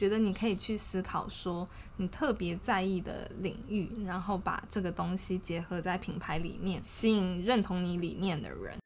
[0.00, 8.78] 觉得你可以去思考说你特别在意的领域，然后把这个东西结合在品牌里面，吸引认同你理念的人。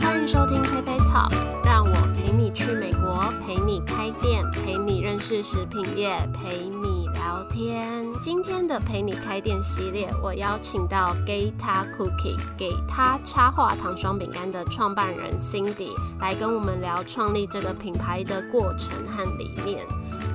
[0.00, 8.04] 欢迎收听 PayPay Talks，让我陪你去美国，陪你开店，陪你认识食品业，陪你聊天。
[8.20, 19.86] 今天的陪你开店系列，我邀请到 Gata Cookie 给他插画糖霜饼干的创办人 Cindy 来跟我们聊创立这个品牌的过程和理念。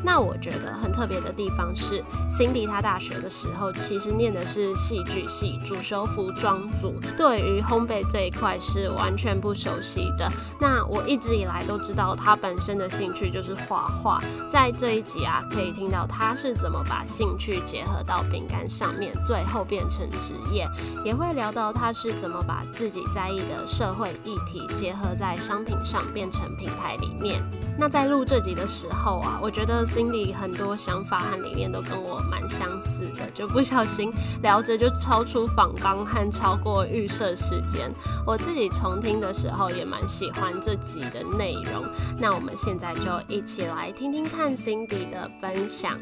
[0.04, 10.32] 那我觉得很特别的地方是，Cindy 她大学的时候其实念的是戏剧系，主修服装组，对于烘焙这一块是完全不熟悉的。
[10.60, 20.68] 那我一直以来都知道她本身的兴趣就是画画，在这一集啊，可以听到她是怎么把兴趣结合到饼干上面，最后变成职业，
[21.04, 27.44] 也会聊到她是怎么把自己在意的社会议题结合在商品上，变成品牌理念。
[27.78, 34.12] 那在录这集的时候啊，我觉得 Cindy 很多想法和理念都跟我蛮相似的，就不小心
[34.44, 37.92] 聊着就超出访纲和超过预设时间。
[38.26, 41.84] 我自己重听的时候也蛮喜欢这集的内容。
[42.20, 45.98] 那我们现在就一起来听听看 Cindy 的分享。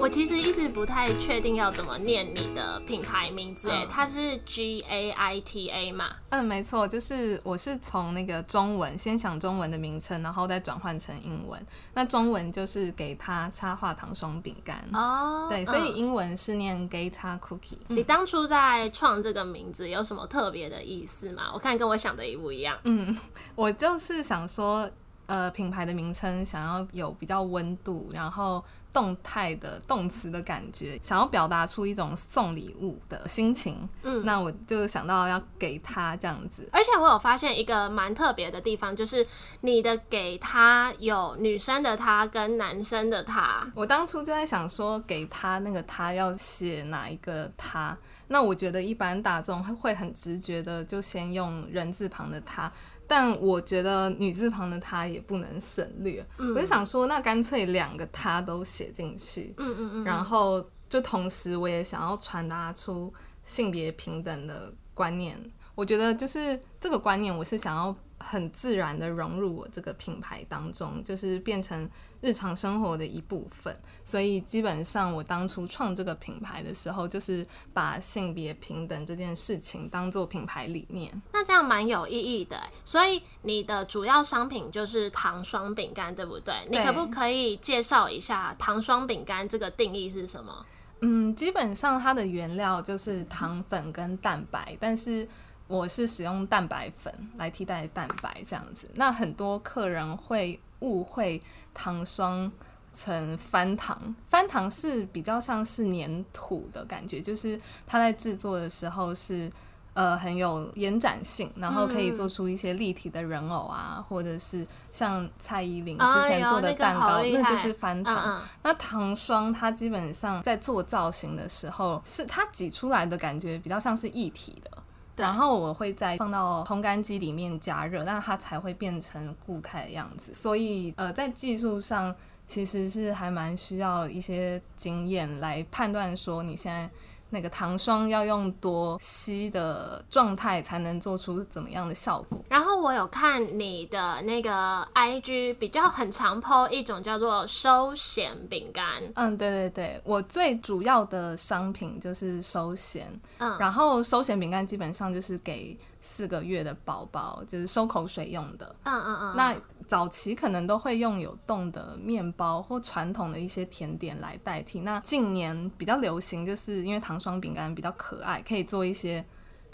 [0.00, 6.10] 我其实一直不太确定要怎么念你的品牌名字，哎，它是 G A I T A 嘛？
[6.30, 11.60] 嗯，没错，就是我是从那个中文先想中文的名称，然后再转换成英文。
[11.94, 17.78] 那中文就是给它插画糖霜饼干哦，对，所以英文是念 Gata Cookie。
[17.88, 21.50] 你当初在创这个名字有什么特别的意思吗？
[21.52, 22.78] 我看跟我想的一不一样。
[22.84, 23.18] 嗯，
[23.56, 24.88] 我就是想说，
[25.26, 28.64] 呃，品牌的名称想要有比较温度，然后。
[28.92, 36.68] 动态的动词的感觉，想要表达出一种送礼物的心情，嗯，那我就想到要给他这样子。
[36.72, 39.26] 而且我有发现一个蛮特别的地方，就是
[39.60, 43.70] 你的给他有女生的他跟男生的他。
[43.74, 47.96] 我当初就在想说，给他那个他要写哪一个他？
[48.30, 52.70] 那我觉得一般大众会很直觉的就先用人字旁的他。
[53.08, 65.36] 但我觉得女字旁的她也不能省略，我就想说，那干脆两个她都写进去，嗯嗯嗯，然后就同时我也想要传达出性别平等的观念，
[65.74, 67.96] 我觉得就是这个观念，我是想要。
[68.20, 71.88] 很自然的融入我这个品牌当中，就是变成
[72.20, 73.74] 日常生活的一部分。
[74.04, 81.22] 所以基本上，我当初创这个品牌的时候，就是把性别平等这件事情当做品牌理念。
[81.32, 82.60] 那这样蛮有意义的。
[82.84, 86.54] 所以你的主要商品就是糖霜饼干，对不对？
[86.70, 90.66] 你可不可以介绍一下糖霜饼干这个定义是什么？
[91.00, 95.28] 嗯，基本上它的原料就是糖粉跟蛋白，但是。
[95.68, 101.40] 我是使用蛋白粉来替代蛋白这样子，那很多客人会误会
[101.74, 102.50] 糖霜
[102.94, 109.50] 成翻糖，翻糖是比较像是粘土的感觉，就是它在制作的时候是
[109.92, 118.40] 呃很有延展性，然后可以做出一些立体的人偶啊，或者是像蔡依林之前做的蛋糕，那就是翻糖。
[118.62, 124.70] 那糖霜它基本上在做造型的时候，是它挤出来的感觉比较像是一体的。
[125.18, 130.32] 然后我会再放到烘干机里面加热，那它才会变成固态的样子。
[130.32, 132.14] 所以，呃，在技术上
[132.46, 136.88] 其实是还蛮需要一些经验来判断说你现在。
[137.30, 142.38] 那个糖霜要用多稀的状态才能做出怎么样的效果？
[142.48, 149.02] 然后我有看你的那个 IG，比较很常抛一种叫做收咸饼干。
[149.14, 153.08] 嗯，对对对，我最主要的商品就是收咸。
[153.38, 158.74] 嗯，然后收咸饼干基本上就是给四个月的宝宝，就是收口水用的。
[158.84, 159.36] 嗯嗯嗯。
[159.36, 159.54] 那
[159.88, 164.82] 早期可能都会用有冻的面包或传统的一些甜点来代替。
[164.82, 169.24] 那近年比较流行，就是因为糖霜饼干比较可爱，可以做一些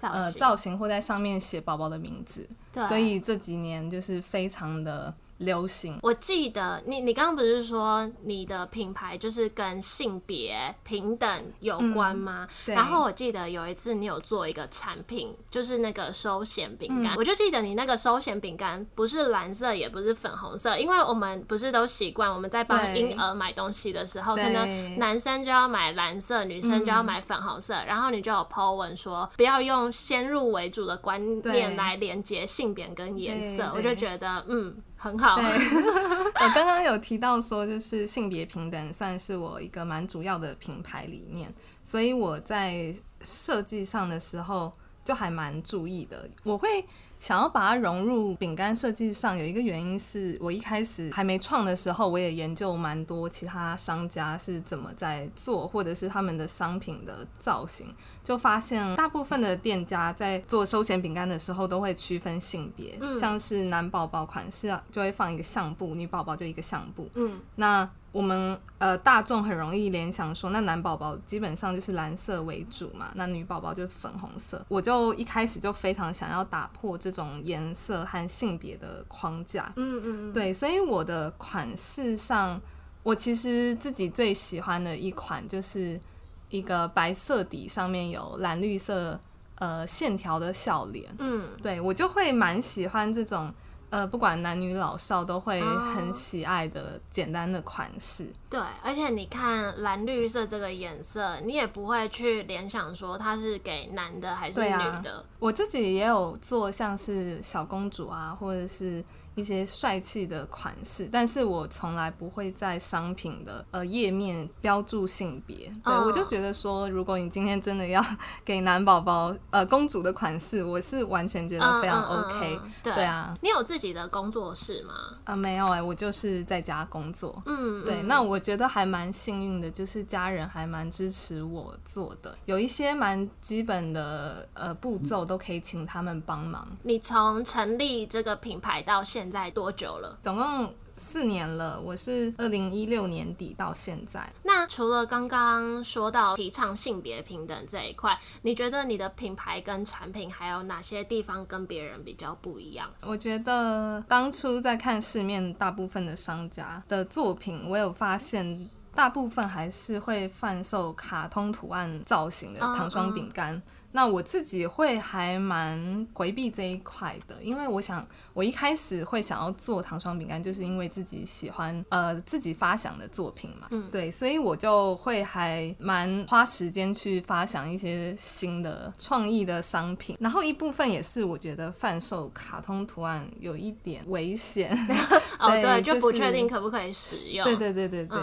[0.01, 2.49] 呃造型或在上面写宝宝的名字，
[2.89, 5.15] 所以这几年就是非常的。
[5.45, 12.49] 流行，我记得你，你刚刚不是说你的品牌就是跟性别平等有关吗？
[12.67, 34.77] 然后我记得有一次你有做一个产品，就是那个收咸饼干，我就记得你那个收咸饼干不是蓝色，也不是粉红色，因为我们不是都习惯我们在帮婴儿买东西的时候，可能男生就要买蓝色，女生就要买粉红色，然后你就有 po 文说不要用先入为主的观念来连接性别跟颜色，我就觉得嗯。
[35.05, 35.37] 很好。
[35.37, 35.45] 对，
[36.41, 41.53] 我刚刚有提到说，就是性别平等算是我一个蛮主要的品牌理念，
[41.83, 44.73] 所以我在设计上的时候
[45.05, 46.27] 就还蛮注意的。
[46.43, 46.87] 我会
[47.21, 67.09] 想要把它融入饼干设计上，有一个原因是我一开始还没创的时候，我也研究蛮多其他商家是怎么在做，或者是他们的商品的造型，就发现大部分的店家在做休闲饼干的时候都会区分性别，像是男宝宝款式就会放一个相簿，女宝宝就一个相簿。
[67.15, 67.89] 嗯，那。
[68.15, 74.65] 我们呃大众很容易联想说，那男宝宝基本上就是蓝色为主嘛，那女宝宝就是粉红色。
[74.69, 82.61] 我就一开始就非常想要打破这种颜色和性别的框架，嗯嗯，对，所以我的款式上，
[83.03, 86.01] 我其实自己最喜欢的一款就是
[86.49, 89.21] 一个白色底上面有蓝绿色
[89.57, 93.53] 呃线条的笑脸，嗯，对我就会蛮喜欢这种。
[93.91, 98.27] 呃，不管男女老少都会很喜爱的简单的款式。
[98.51, 105.25] 对，而且你看蓝绿色这个颜色，你也不会去联想说它是给男的还是女的。
[105.39, 109.05] 我自己也有做像是小公主啊，或者是。
[109.35, 115.73] 一些帅气的款式，但是我从来不会在商品的呃页面标注性别。
[115.85, 118.05] 对我就觉得说，如果你今天真的要
[118.45, 122.61] 给男宝宝呃公主的款式，我是完全觉得非常 OK。
[122.83, 124.95] 对啊，你有自己的工作室吗？
[125.25, 127.43] 啊，没有哎，我就是在家工作。
[127.47, 136.67] 嗯，对，那我觉得还蛮幸运的，就是家人还蛮支持我做的，有一些蛮基本的呃步骤都可以请他们帮忙。
[136.83, 140.19] 你从成立这个品牌到现现在多久了？
[140.21, 141.81] 总共四年了。
[141.81, 144.31] 我是二零一六年底到现在。
[144.43, 152.87] 那除了刚刚说到提倡性别平等这一块，你觉得你的品牌跟产品还有哪些地方跟别人比较不一样？
[153.01, 163.63] 我觉得当初在看市面大部分的商家的作品，我有发现大部分还是会贩售卡通图案造型的糖霜饼干。
[163.97, 184.77] 那我自己会还蛮回避这一块的，因为我想我一开始会想要做糖霜饼干，就是因为自己喜欢呃自己发想的作品嘛，嗯，对，所以我就会还蛮花时间去发想一些新的创意的商品，然后一部分也是我觉得贩售卡通图案有一点危险，
[185.39, 188.19] 哦 对，就不确定可不可以使用，对对对对对。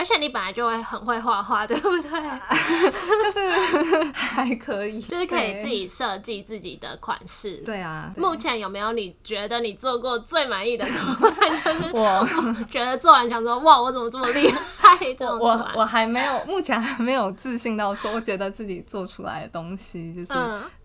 [0.00, 2.10] 而且你本来就会很会画画，对不对？
[3.22, 3.50] 就是
[4.14, 7.58] 还可以， 就是可以自己设计自己的款式。
[7.66, 8.10] 对啊。
[8.16, 11.92] 目前有没有你觉得你做过最满意的图案？
[11.92, 14.96] 我觉得做完想说，哇，我怎么这么厉害？
[15.12, 20.32] 这种我我还没有，目前还没有自信到说，我觉得自己做出来的东西就是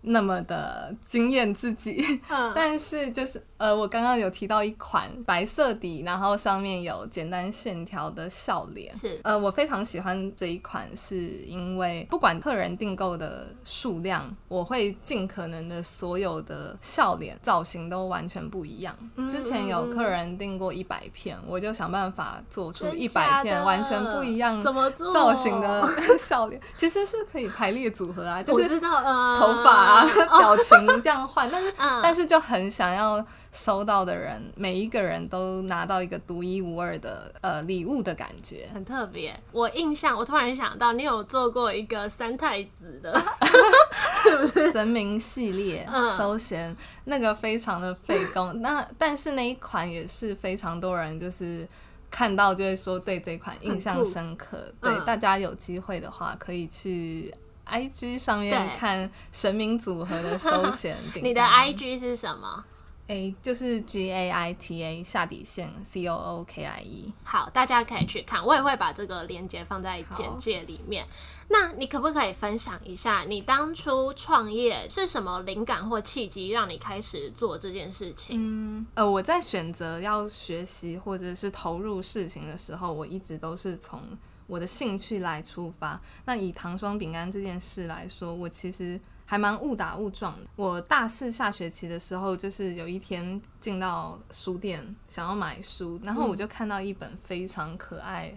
[0.06, 2.20] 那么的惊艳自己。
[2.28, 2.52] 嗯。
[2.56, 8.94] 但是就是呃，我刚刚有提到一款白色底，然后上面有简单线条的笑脸。
[8.94, 11.16] 是呃，我非常喜欢这一款，是
[11.46, 18.94] 因为不管客人订购的数量，我会尽可能的所有的笑脸造型都完全不一样。
[19.26, 25.88] 之前有客人订过一百片，我就想办法做出一百片完全不一样造型的
[26.18, 26.60] 笑脸。
[26.76, 29.95] 其实是可以排列组合啊，就是头发啊、
[30.38, 33.24] 表情这样换，但是但是就很想要。
[33.52, 39.34] 收到的人每一个人都拿到一个独一无二的呃礼物的感觉，很特别。
[39.50, 43.18] 我印象，我突然想到，你有做过一个三太子的，
[44.22, 46.76] 是不是神明系列收弦？
[47.04, 48.52] 那个非常的费工。
[48.60, 51.66] 那但是那一款也是非常多人就是
[52.10, 54.70] 看到就会说对这款印象深刻。
[54.82, 57.34] 对大家有机会的话，可以去
[57.68, 60.96] IG 上面看神明组合的收弦。
[61.22, 62.64] 你的 IG 是什么
[63.08, 67.12] ？A 就是 G A I T A 下底线 C O O K I E。
[67.22, 71.06] 好，大家可以去看，我也会把这个链接放在简介里面。
[71.48, 78.36] 那你可不可以分享一下，你当初创业是什么灵感或契机，让你开始做这件事情？
[78.36, 84.02] 嗯，呃，我在选择要学习或者是投入事情的时候，我一直都是从
[84.46, 86.00] 我的兴趣来出发。
[86.24, 89.00] 那以糖霜饼干这件事来说，我其实。
[89.28, 90.38] 还蛮误打误撞。
[90.54, 98.32] 我大四下学期的时候，就是有一天进到书店想要买书，然后我就看到一本非常可爱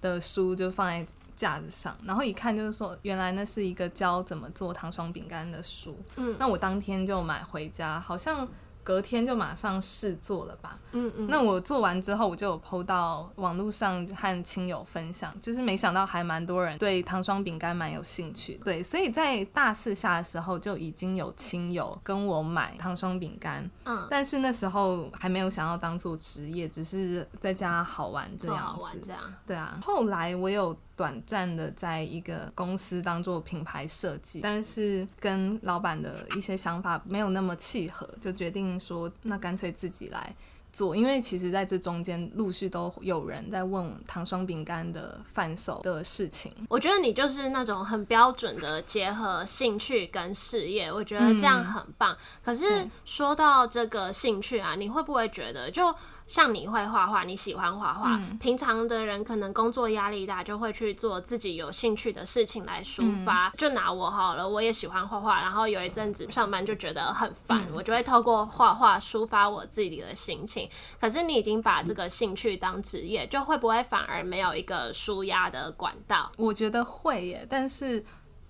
[0.00, 5.96] 的书，就放在架子上，然后一看就是说，原来那是一个教怎么做糖霜饼干的书。
[6.16, 8.48] 嗯，那我当天就买回家，好像。
[8.82, 10.78] 隔天就马上试做了吧。
[10.92, 11.26] 嗯嗯。
[11.28, 18.60] 那我做完之后，我就有 PO 到网络上和亲友分享，就是没想到还蛮多人对糖霜饼干蛮有兴趣。
[18.64, 23.68] 对，所以在大四下的时候就已经有亲友跟我买糖霜饼干。
[23.84, 24.06] 嗯。
[24.10, 28.62] 但是那时候还没有想要当做职业，只是在家好玩这样子。
[28.62, 29.20] 好玩这样。
[29.46, 29.78] 对啊。
[29.82, 30.76] 后来我有。
[30.94, 40.34] 短暂的在一个公司当做品牌设计，但是跟老板的一些想法没有那么契合，就决定说，那干脆自己来。
[40.72, 46.50] 做，因为其实在这中间陆续都有人在问糖霜饼干的贩售的事情。
[46.70, 52.16] 我觉得你就是那种很标准的结合兴趣跟事业，我觉得这样很棒。
[52.42, 55.94] 可是说到这个兴趣啊，你会不会觉得就？
[56.26, 58.20] 像你会画画，你喜欢画画。
[58.40, 63.50] 平常的人可能工作压力大，就会去做自己有兴趣的事情来抒发。
[63.56, 65.40] 就拿我好了，我也喜欢画画。
[65.40, 70.68] 然后有一阵子上班就觉得很烦，我就会透过画画抒发我自己的心情。
[71.00, 76.30] 可是你已经把这个兴趣当职业，就会不会反而没有一个舒压的管道？
[76.36, 78.04] 我觉得会耶，但是。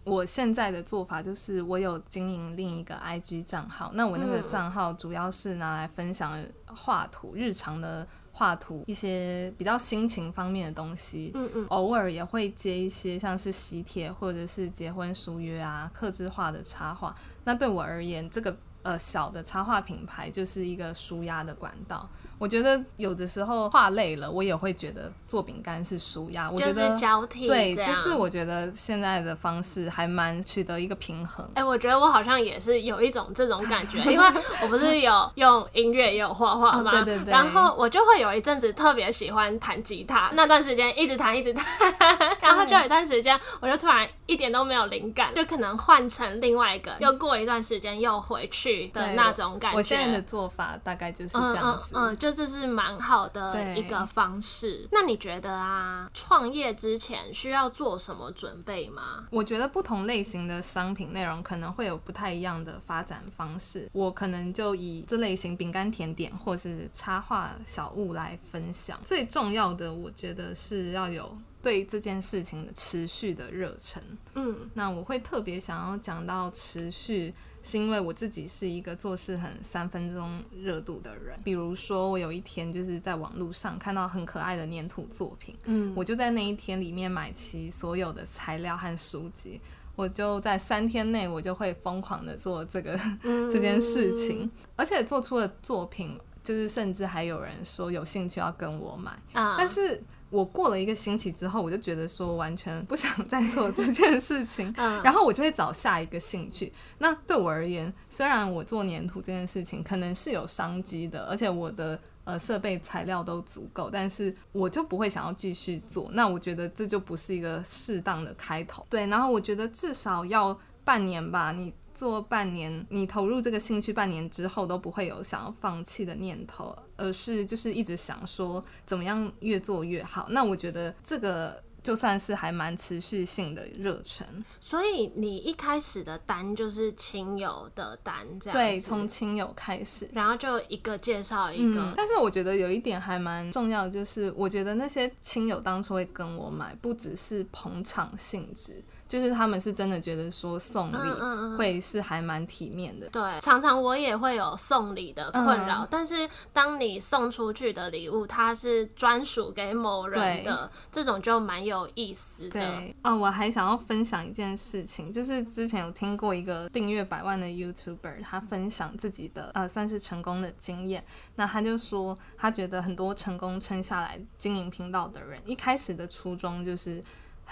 [0.04, 11.30] 我现在的做法就是，我有经营另一个 IG 账号，那我那个账号主要是拿来分享画图、日常的画图，一些比较心情方面的东西。
[11.34, 17.14] 嗯嗯，偶尔也会接一些像是喜帖或者是结婚书约啊、刻字化的插画。
[17.44, 22.08] 那对我而言，这个呃小的插画品牌就是一个舒压的管道。
[22.42, 26.50] 我觉得有的时候画累了，我也会觉得做饼干是舒压。
[26.50, 31.48] 我觉得交替对，就是我觉得现在的方式还蛮取得一个平衡。
[31.54, 34.26] 哎，我觉得我好像也是有一种这种感觉， 因为
[34.60, 36.90] 我不是有用音乐也有画画嘛？
[36.90, 37.30] 对对对。
[37.30, 41.64] 然后我就会有一阵子特别喜欢弹吉他，那段时间一直弹一直弹，
[42.42, 49.76] 然后就有一段时间我就突然一点都没有灵感，就可能换成另外一个，又过一段时间又回去的那种感觉。
[49.76, 52.31] 我现在的做法大概就是这样子，嗯，就。
[52.34, 54.88] 这是蛮好的一个方式。
[54.90, 59.26] 那你觉得啊，创业之前需要做什么准备吗？
[59.30, 63.88] 我觉得不同类型的商品内容可能会有不太一样的发展方式。
[63.92, 68.98] 我可能就以这类型饼干、甜点或是插画小物来分享。
[69.04, 74.02] 最重要的，我觉得是要有对这件事情的持续的热忱。
[74.34, 77.32] 嗯，那我会特别想要讲到持续。
[77.62, 89.60] 是因为我自己是一个做事很三分钟热度的人，比如说我有一天就是在网络上看到很可爱的粘土作品，嗯，我就在那一天里面买齐所有的材料和书籍，
[89.94, 92.98] 我就在三天内我就会疯狂的做这个
[93.50, 100.02] 这件事情，而且做出的作品就是甚至还有人说有兴趣要跟我买，但是。
[100.32, 104.72] 我过了一个星期之后，我就觉得说完全不想再做这件事情，
[105.04, 106.72] 然后我就会找下一个兴趣。
[106.98, 116.08] 那对我而言，虽然我做粘土这件事情可能是有商机的，而且我的呃设备材料都足够，但是我就不会想要继续做。
[116.14, 118.86] 那我觉得这就不是一个适当的开头。
[118.88, 121.72] 对，然后我觉得至少要半年吧，你。
[121.94, 130.26] 做半年，你投入这个兴趣半年之后都不会有想要放弃的念头，而是就是一直想说怎么样越做越好。
[130.30, 131.62] 那我觉得这个。
[131.82, 134.24] 就算是还蛮持续性的热忱，
[134.60, 141.92] 所以你一开始的单就是亲友的单，这样对，从亲友开始，然后就一个介绍一个。
[141.96, 148.80] 但是我觉得有一点还蛮重要，就是我觉得那些亲友当初会跟我买，不只是捧场性质，
[149.12, 153.08] 就是他们是真的觉得说送礼会是还蛮体面的。
[153.08, 161.72] 对，常常我也会有送礼的困扰，但是当你送出去的礼物它是专属给某人的，这种就蛮有。
[161.72, 171.02] 有意思的对，哦，我还想要分享一件事情，就是之前有听过一个订阅百万的 YouTuber，他分享自己的呃算是成功的经验。
[171.36, 177.02] 那他就说，他觉得很多成功撑下来经营频道的人，一开始的初衷就是。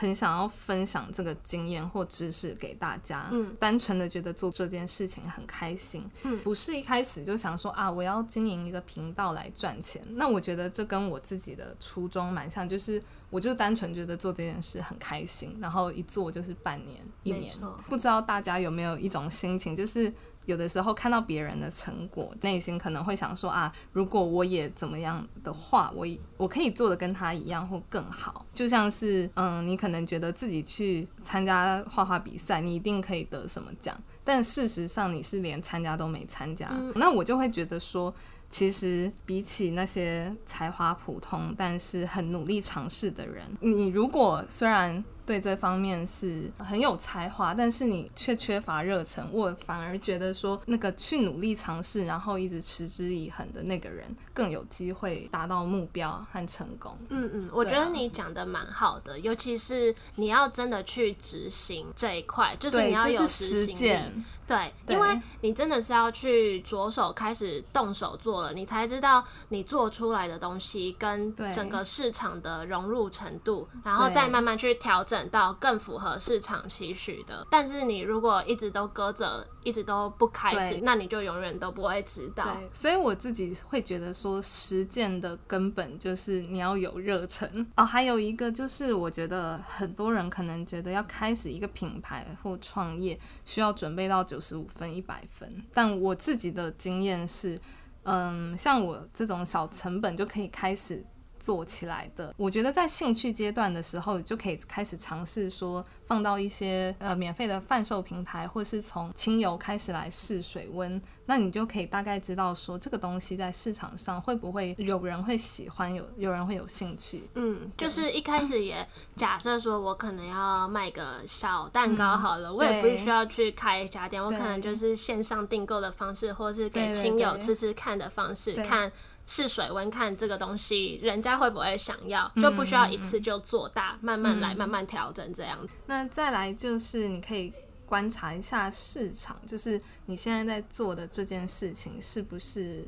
[0.01, 10.03] 很想要分享这个经验或知识给大家，嗯，单纯的觉得做这件事情很开心，嗯，不是一开始就想说啊，我要经营一个频道来赚钱。
[10.13, 17.55] 那我觉得这跟我自己的初衷蛮像，就是我就单纯觉得做这件事很开心，然后一做就是半年、一年。
[17.89, 20.13] 不知道大家有没有一种心情，就是。
[20.47, 26.05] 有的时候看到别人的成果，内心可能会想说啊，如果我也怎么样的话，我
[26.39, 28.45] 我可以做的跟他一样或更好。
[28.53, 36.69] 就像是嗯，你可能觉得自己去参加画画比赛，你一定可以得什么奖，但事实上你是连参加都没参加。
[36.97, 38.13] 那我就会觉得说，
[38.51, 45.03] 其实比起那些才华普通但是很努力尝试的人，你如果虽然。
[45.31, 49.25] 对这方面是很有才华，但是你却缺乏热忱。
[49.33, 56.99] 我反而觉得说，那个去努力尝试，然后一直持之以恒的那个人，更有机会达到目标和成功。
[57.11, 64.25] 嗯嗯，我觉得你讲的蛮好的，尤其是你要真的去执行这一块，就是你要有实践。
[64.49, 75.20] 对，因为你真的是要去着手开始动手做了，你才知道你做出来的东西跟整个市场的融入程度，然后再慢慢去调整。
[75.21, 77.47] 整到更符合市场期许的。
[77.51, 82.45] 但是你如果一直都搁着，一直都不开始，那你就永远都不会知道。
[82.45, 87.85] 对，所以我自己会觉得说，实践的根本就是你要有热忱哦。
[87.85, 95.63] 还有一个就是，我觉得很多人可能觉得要开始一个品牌或创业，需要准备到九十五分、一百分。
[95.75, 97.59] 但我自己的经验是，
[98.05, 101.05] 嗯，像我这种小成本就可以开始。
[101.41, 117.29] 做起来的，我觉得在兴趣阶段的时候，就可以开始尝试说放到一些呃免费的贩售平台，或是从亲友开始来试水温，那你就可以大概知道说这个东西在市场上会不会有人会喜欢，有有人会有兴趣。
[117.35, 128.67] 嗯，就是一开始也假设说，我可能要卖个小蛋糕好了，我也不需要去开一家店，我可能就是线上订购的方式，或是给亲友吃吃看的方式，对。
[128.71, 128.93] 看
[129.31, 135.75] 试水温，看这个东西人家会不会想要，就不需要一次就做大，慢慢来，慢慢调整这样子。
[135.87, 137.53] 那再来就是你可以
[137.87, 142.85] 观察一下市场，就是你现在在做的这件事情是不是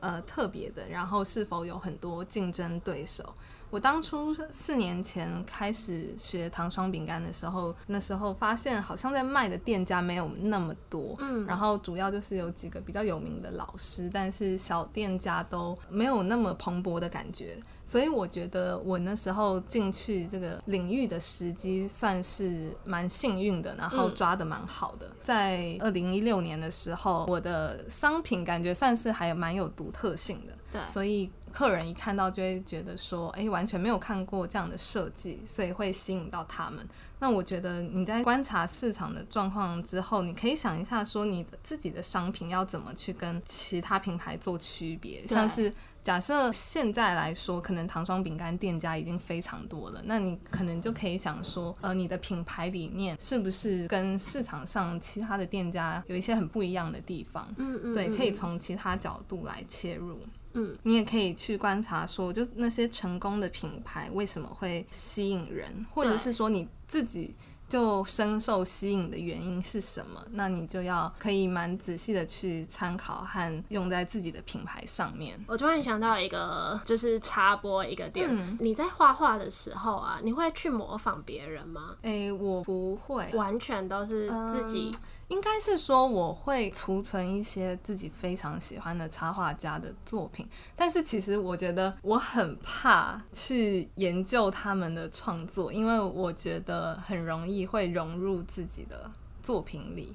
[0.00, 3.32] 呃特别的，然后是否有很多竞争对手。
[3.74, 11.44] 我当初四年前开始学糖霜饼干的时候，那时候发现好像在卖的店家没有那么多，嗯。
[11.44, 25.10] 然后主要就是有几个比较有名的老师，但是小店家都没有那么蓬勃的感觉，所以我觉得我那时候进去这个领域的时机算是蛮幸运的，然后抓的蛮好的。
[25.24, 36.84] 在二零一六年的时候，我的商品感觉算是还蛮有独特性的，对，所以客人一看到就会觉得说，哎，完全没有看过这样的设计，所以会吸引到他们。
[37.20, 45.72] 那我觉得你在观察市场的状况之后，你可以想一下，说你的自己的商品要怎么去跟其他品牌做区别，像是。
[46.04, 57.48] 假设现在来说，可能糖霜饼干店家已经非常多了，那你可能就可以想说，呃，你的品牌理念是不是跟市场上其他的店家有一些很不一样的地方？
[57.56, 60.20] 嗯嗯，对，嗯可以从其他角度来切入。
[60.54, 67.34] 嗯，你也可以去观察说，就是那些成功的品牌为什么会吸引人，或者是说你自己
[67.68, 70.24] 就深受吸引的原因是什么？
[70.32, 75.42] 那你就要可以蛮仔细的去参考和用在自己的品牌上面。
[75.48, 81.96] 我突然想到一个，就是插播一个点，嗯你在画画的时候啊，你会去模仿别人吗？
[82.02, 84.94] 诶，我不会，完全都是自己，
[85.28, 99.10] 应该是说我会储存一些自己非常喜欢的插画家的作品，但是其实我觉得我很怕去研究他们的创作，因为我觉得很容易会融入自己的
[99.42, 100.14] 作品里。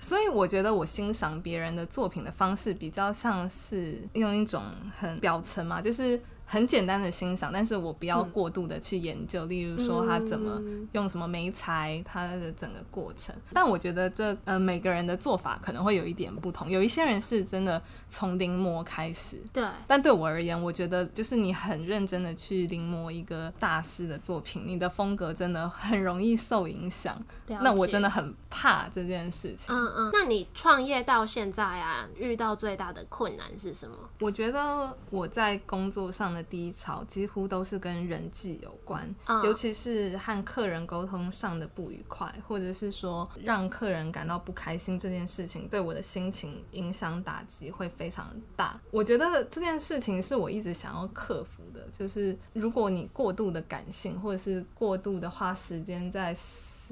[0.00, 4.60] 所以我觉得我欣赏别人的作品的方式比较像是用一种
[4.98, 13.34] 很表层嘛，就是很简单的欣赏，但是我不要过度的去研究，例如说他怎么嗯用什么媒材，他的整个过程。
[13.52, 19.40] 但我觉得这呃每个人的做法可能会有一点不同，有一些人是真的从临摹开始。
[19.52, 27.18] 对，但对我而言，我觉得就是你很认真的去临摹一个大师的作品，你的风格真的很容易受影响。
[27.46, 29.74] 那我真的很怕这件事情。
[29.74, 33.96] 嗯嗯，那你创业到现在啊，遇到最大的困难是什么？
[34.20, 48.80] 我觉得我在工作上的低潮几乎都是跟人际有关，嗯尤其是和客人沟通上的不愉快，或者是说让客人感到不开心这件事情，对我的心情影响打击会非常大。
[48.90, 56.36] 我觉得这件事情是我一直想要克服的，就是如果你过度的感性，或者是过度的花时间在。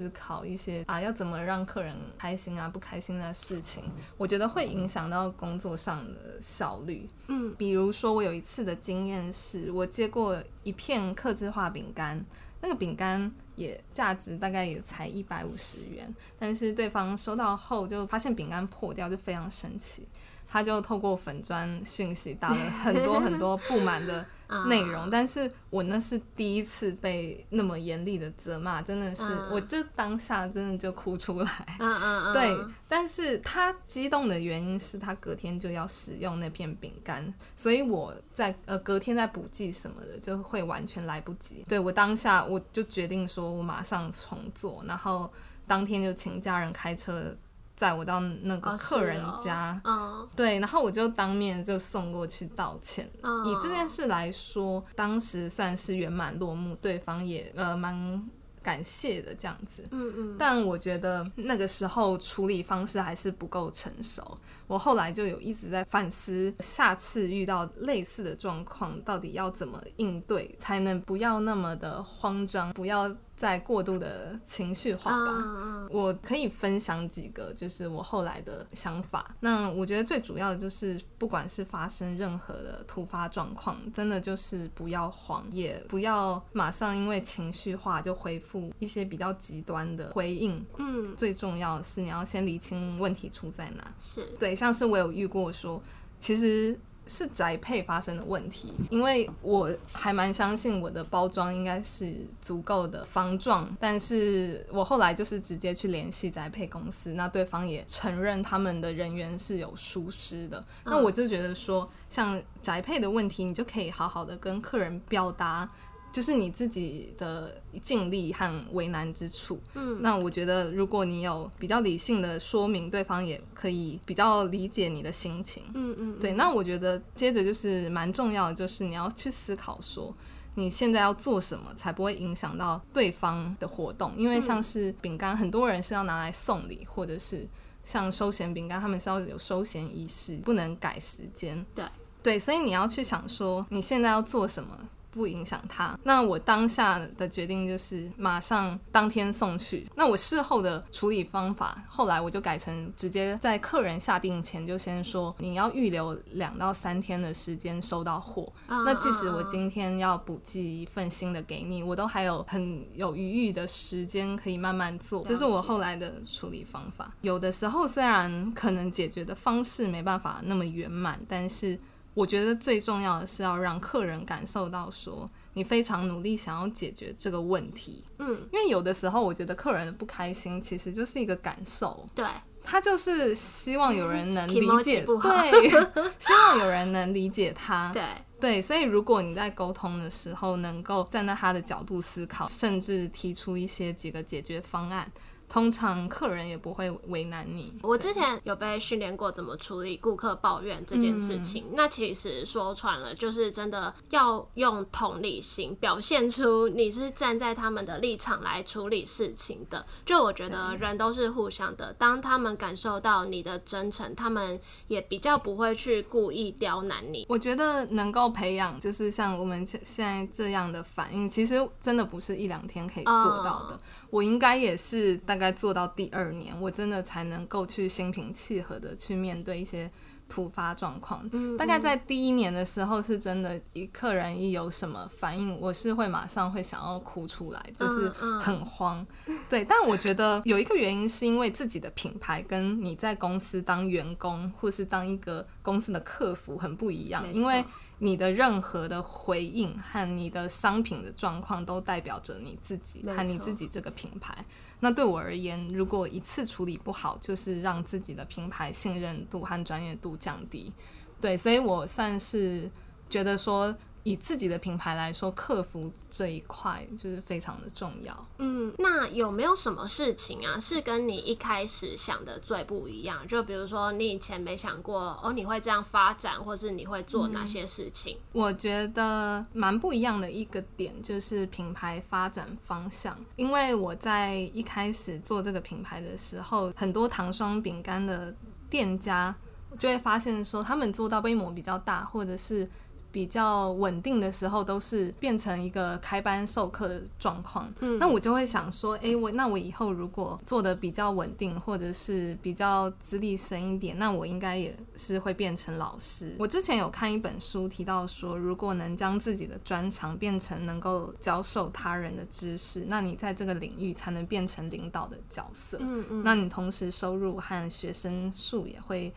[0.01, 3.85] 思考一些啊，要怎么让客人开心啊、不开心的事情，
[4.17, 7.07] 我觉得会影响到工作上的效率。
[7.29, 12.25] 嗯，比如说，我有一次的经验是，我接过一片客制化饼干，
[12.63, 20.09] 那个饼干也价值大概也才一百五十元，但是对方收到后就发现饼干破掉，就非常生气，
[20.49, 24.25] 他就透过粉砖讯息打了很多很多不满的
[24.69, 31.67] 内容，但是我那是第一次被那么严厉的责骂，真的是，嗯我就当下真的就哭出来。
[31.79, 41.65] 嗯嗯嗯，对，但是他激动的原因是他隔天就要使用那片饼干，所以我在呃隔天在补剂什么的就会完全来不及。
[41.69, 45.33] 对我当下我就决定说我马上重做，然后
[45.67, 47.35] 当天就请家人开车
[47.81, 49.81] 载我到那个哦客人家。
[49.85, 53.11] 嗯对，然后我就当面就送过去道歉。
[53.23, 58.23] 嗯，以这件事来说，当时算是圆满落幕，对方也呃蛮
[58.63, 59.83] 感谢的这样子。
[59.91, 64.37] 嗯嗯，但我觉得那个时候处理方式还是不够成熟。
[64.67, 75.33] 我后来就有一直在反思，下次遇到类似的状况，到底要怎么应对，才能不要那么的慌张，不要在过度的情绪化吧。
[75.35, 79.35] 嗯我可以分享几个，就是我后来的想法。
[79.41, 90.65] 那我觉得最主要的就是，不管是发生任何的突发状况，真的就是不要慌，也不要马上因为情绪化就回复一些比较极端的回应。
[90.79, 93.93] 嗯，最重要的是，你要先理清问题出在哪。
[93.99, 95.83] 是，对，像是我有遇过说，
[96.21, 96.79] 其实
[97.11, 115.69] 是宅配发生的问题，因为我还蛮相信我的包装应该是足够的防撞，但是我后来就是直接去联系宅配公司，那对方也承认他们的人员是有疏失的，那我就觉得说，像宅配的问题，你就可以好好的跟客人表达。
[116.13, 126.33] 就是你自己的尽力和为难之处，嗯，那我觉得如果你有比较理性的说明，对方也可以比较理解你的心情，嗯嗯，对。
[126.33, 130.13] 那我觉得接着就是蛮重要的，就是你要去思考说
[130.57, 137.47] 你现在要做什么才不会影响到对方的活动，因为像是饼干，很多人是要拿来送礼，或者是
[137.85, 141.85] 像收咸饼干，他们是要有收咸仪式，不能改时间，对
[142.21, 144.77] 对，所以你要去想说你现在要做什么。
[145.11, 145.99] 不影响他。
[146.05, 149.87] 那我当下的决定就是马上当天送去。
[149.97, 158.51] 那我事后的处理方法，后来我就改成直接在客人下定前就先说你要预留两到三天的时间收到货。
[158.69, 165.23] 嗯那即使我今天要补寄一份新的给你，我都还有很有余裕的时间可以慢慢做。
[165.25, 167.13] 这是我后来的处理方法。
[167.21, 171.79] 有的时候虽然可能解决的方式没办法那么圆满，但是。
[172.15, 182.25] 我觉得最重要的是要让客人感受到说你非常努力想要解决这个问题，嗯，因为有的时候我觉得客人的不开心其实就是一个感受，对，
[182.63, 185.71] 他就是希望有人能理解，对，
[186.19, 188.03] 希望有人能理解他， 对，
[188.41, 195.11] 对，所以如果你在沟通的时候能够站在他的角度思考，甚至提出一些几个解决方案。
[195.51, 197.77] 通常客人也不会为难你。
[197.83, 201.65] 我之前有被训练过怎么处理顾客抱怨这件事情。
[201.73, 209.85] 那其实说穿了，就是真的要用同理心，表现出你是站在他们的立场来处理事情的。
[210.07, 217.27] 就我觉得人都是互相的，当他们感受到你的真诚，他们也比较不会去故意刁难你。
[217.29, 223.77] 我觉得能够培养，就是像我们现现在这样的反应，其实真的不是一两天可以做到的。
[224.11, 229.91] 我应该也是大概做到第二年，我真的才能够去心平气和的去面对一些
[230.29, 231.29] 突发状况。
[231.57, 239.05] 大概在第一年的时候，是真的，一客人一有什么反应，我是会马上会想要哭出来，就是很慌。
[239.49, 247.65] 对，但我觉得有一个原因是因为自己的品牌跟你在公司当员工或是当一个公司的客服很不一样，因为。
[248.03, 254.35] 你的任何的回应和你的商品的状况，都代表着你自己和你自己这个品牌。
[254.81, 260.73] 那对我而言，如果一次处理不好，就是让自己的品牌信任度和专业度降低。
[261.21, 262.71] 对，所以我算是
[263.09, 263.75] 觉得说。
[264.03, 268.27] 以自己的品牌来说，客服这一块就是非常的重要。
[268.39, 273.27] 嗯，那有没有什么事情啊，是跟你一开始想的最不一样？
[273.27, 278.17] 就比如说，你以前没想过哦，你会这样发展，或是你会做哪些事情？
[278.33, 288.35] 我觉得蛮不一样的一个点就是品牌发展方向，因为我在一开始做这个品牌的时候，很多糖霜饼干的
[288.71, 289.35] 店家
[289.79, 292.69] 就会发现说，他们做到规模比较大，或者是
[293.13, 297.73] 比较稳定的时候，都是变成一个开班授课的状况。
[297.81, 306.35] 嗯，那我就会想说，诶，我那我以后如果做的比较稳定，或者是比较资历深一点，那我应该也是会变成老师。
[306.39, 315.79] 我之前有看一本书提到说，如果能将自己的专长变成能够教授他人的知识，那你在这个领域才能变成领导的角色。
[315.81, 319.13] 嗯嗯，那你同时收入和学生数也会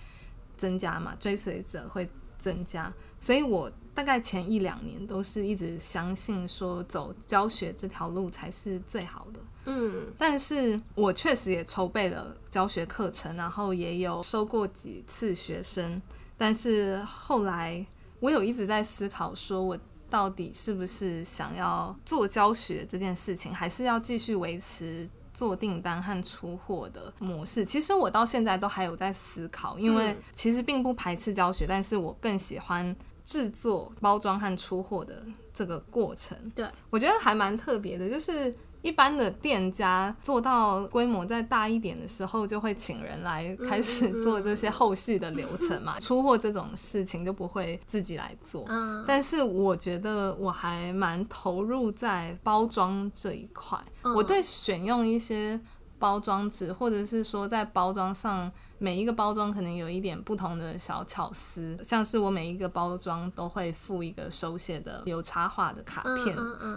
[0.58, 9.39] 增加嘛，追随者会增加，所以我大概前一两年都是一直相信说走教学这条路才是最好的。
[9.65, 16.01] 嗯，但是我确实也筹备了教学课程，然后也有收过几次学生，
[16.38, 17.86] 但是后来
[18.19, 19.77] 我有一直在思考，说我
[20.10, 25.10] 到底是不是想要做教学这件事情，还是要继续维持。
[25.34, 36.38] 做订单和出货的模式，其实我到现在都还有在思考，因为其实并不排斥教学，但是我更喜欢制作、包装和出货的这个过程。
[36.55, 45.97] 对我觉得还蛮特别的，就是一般的店家做到规模再大一点的时候，就会请人来开始做这些后续的流程嘛。
[45.97, 48.65] 出货这种事情就不会自己来做。
[48.67, 55.57] 嗯但是我觉得我还蛮投入在包装这一块，嗯我对选用一些
[55.97, 58.51] 包装纸，或者是说在包装上
[58.84, 66.36] 每一个包装可能有一点不同的小巧思，像是我每一个包装都会附一个手写的有插画的卡片。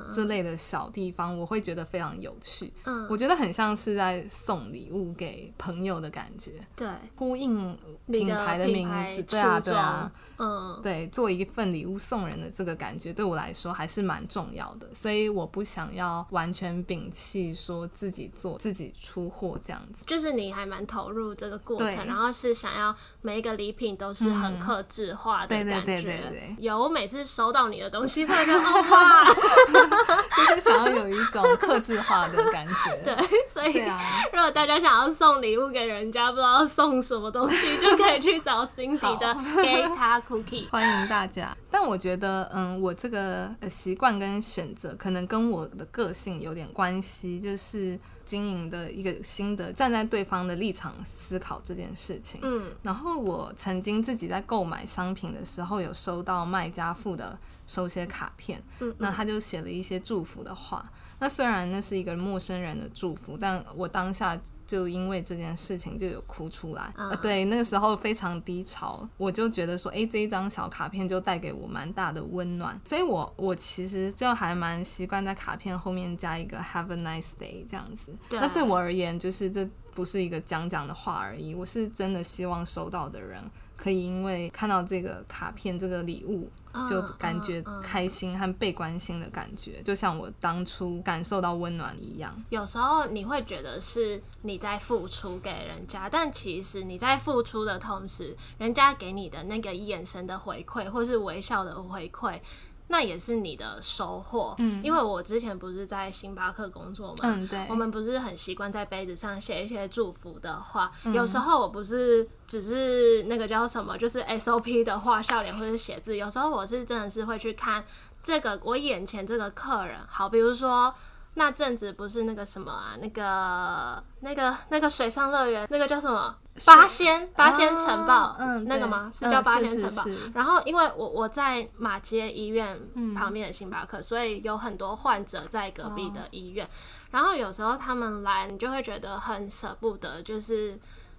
[0.08, 2.72] 这类的小地方，我会觉得非常有趣。
[2.84, 20.04] 嗯，我觉得很像是在送礼物给朋友的感觉，对呼应品牌的名字，对啊，对啊，，嗯对，做一份礼物送人的这个感觉，对我来说还是蛮重要的，所以我不想要完全摒弃说自己做、自己出货这样子。
[20.06, 25.86] 就是你还蛮投入这个过程，对然后是想要每一个礼品都是很嗯克制化的对感觉。
[25.86, 29.24] 对对对对有我每次收到你的东西， 会觉得哦哇，
[30.36, 32.96] 就是想要有一种克制化的感觉。
[33.04, 33.16] 对，
[33.48, 34.00] 所以啊，
[34.32, 40.68] 如果大家想要送礼物给人家，不知道送什么东西，就可以去找 Cindy 的 Gata Cookie。
[40.70, 41.56] 欢迎大家。
[41.70, 52.40] 但我觉得，嗯，我这个呃习惯跟选择可能跟我的个性有点关系，就是经营的一个新的站在对方的立场思考这件事情。
[52.42, 60.92] 嗯然后我曾经自己在购买商品的时候，有收到卖家付的手写卡片，嗯，那他就写了一些祝福的话。
[61.18, 66.82] 那虽然那是一个陌生人的祝福，但我当下就因为这件事情就有哭出来。
[66.96, 78.12] 啊呃，对，那个时候非常低潮，我就觉得说，诶，这一张小卡片就带给我蛮大的温暖，所以我我其实就还蛮习惯在卡片后面加一个 Have a nice day 这样子。
[78.28, 83.42] 对那对我而言，就是这不是一个讲讲的话而已，我是真的希望收到的人
[83.76, 86.50] 可以因为看到这个卡片、这个礼物，
[86.88, 92.34] 就感觉开心和被关心的感觉，就像我当初感受到温暖一样。
[92.50, 102.40] 有时候你会觉得是你在付出给人家，但其实你在付出的同时，人家给你的那个眼神的回馈，或是微笑的回馈。
[102.88, 117.84] 那也是你的收获，嗯，因为我之前不是在星巴克工作嘛，嗯，对，我们不是很习惯在杯子上写一些祝福的话，嗯有时候我不是只是那个叫什么，就是 SOP 的画笑脸或者是写字，有时候我是真的是会去看
[118.22, 120.94] 这个我眼前这个客人，好，比如说。
[121.38, 126.34] 那阵子不是那个什么啊，那个、那个、那个水上乐园，那个叫什么？
[126.64, 129.10] 八仙八仙城堡，嗯对那个吗？
[129.12, 130.02] 是嗯叫八仙城堡。
[130.02, 132.80] 是是然后，因为我我在马街医院
[133.14, 136.66] 旁边的星巴克，所以有很多患者在隔壁的医院。
[137.10, 140.78] 然后有时候他们来，你就会觉得很舍不得，就是。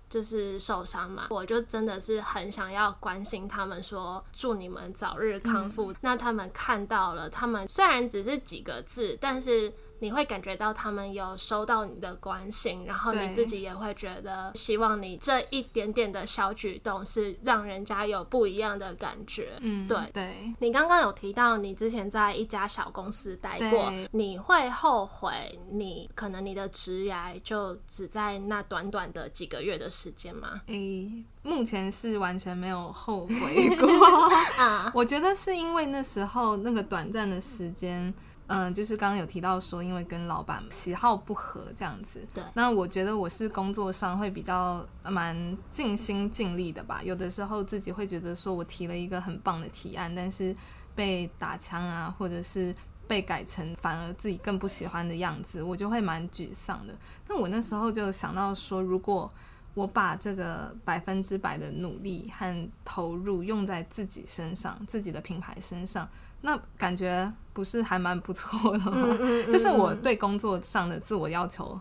[0.09, 5.93] 就是受伤嘛，我就真的是很想要关心他们，说祝你们早日康复。
[5.99, 19.53] 那他们看到了，他们虽然只是几个字，但是你会感觉到他们有收到你的关心，然后你自己也会觉得，希望你这一点点的小举动是让人家有不一样的感觉。
[19.61, 30.61] 嗯，对对，你刚刚有提到你之前在一家小公司待过，你会后悔你可能你的职涯就只在那短短的几个月的时间吗？
[30.67, 33.87] 诶、目前是完全没有后悔过。
[34.57, 38.13] 啊，我觉得是因为那时候那个短暂的时间，
[38.47, 42.25] 嗯、就是刚刚有提到说，因为跟老板喜好不合这样子。
[42.33, 47.01] 对那我觉得我是工作上会比较呃蛮尽心尽力的吧。
[47.03, 50.55] 有的时候自己会觉得说我提了一个很棒的提案，但是
[50.95, 52.73] 被打枪啊，或者是
[53.07, 56.95] 被改成反而自己更不喜欢的样子，我就会蛮沮丧的。
[57.27, 59.31] 那我那时候就想到说，如果
[59.73, 66.09] 我把这个百分之百的努力和投入用在自己身上，自己的品牌身上，
[66.41, 68.91] 那感觉不是还蛮不错的吗？
[68.93, 71.79] 嗯嗯 就是我对工作上的自我要求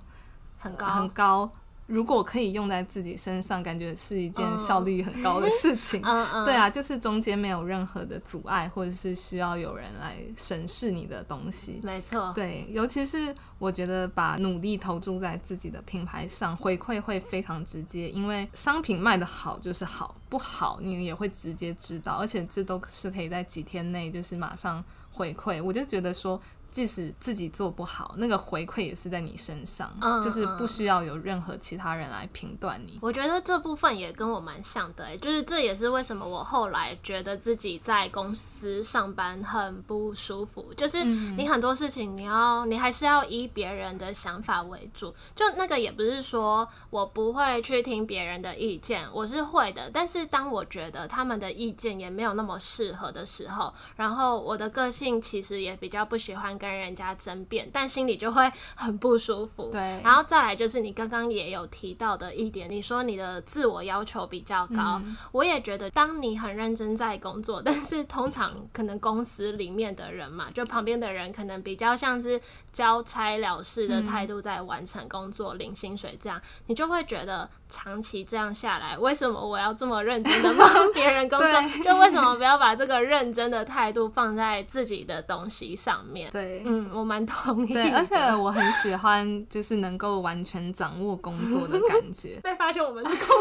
[0.58, 1.50] 很高，很高，
[1.86, 6.02] 如果可以用在自己身上，感觉是一件嗯效率很高的事情。
[6.44, 11.80] 对啊，就是中间没有任何的阻碍，或者是需要有人来审视你的东西。
[11.84, 25.62] 没错，对，尤其是我觉得把努力投注在自己的品牌上，回馈会非常直接，因为商品卖的好就是好，不好你也会直接知道，而且这都是可以在几天内就是马上回馈。
[25.62, 26.40] 我就觉得说。
[26.70, 32.98] 即使自己做不好，那个回馈也是在你身上，嗯就是嗯不需要有任何其他人来评断你。
[33.00, 59.70] 我觉得这部分也跟我蛮像的、欸，就是这也是为什么我后来觉得自己在公司上班很不舒服，就是你很多事情你要你还是要以别人的想法为主，就那个也不是说我不会去听别人的意见，我是会的，但是当我觉得他们的意见也没有那么适合的时候，然后我的个性其实也比较不喜欢欢跟人家争辩，但心里就会很不舒服。
[59.70, 72.40] 对然后再来就是你刚刚也有提到的一点，你说你的自我要求比较高，嗯我也觉得当你很认真在工作， 但是通常可能公司里面的人嘛，就旁边的人可能比较像是
[72.72, 81.46] 交差了事的态度在完成工作、领薪水这样，你就会觉得长期这样下来，为什么我要这么认真的帮 别人工作？
[81.84, 86.30] 就为什么不要把这个认真的态度放在自己的东西上面？
[86.30, 86.45] 对。
[86.64, 87.72] 嗯，我蛮同意。
[87.72, 92.38] 对，而且我很喜欢，就是能够完全掌握工作的感觉。
[92.44, 93.36] 被发现我们是公